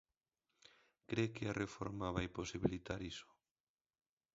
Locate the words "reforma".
1.63-2.13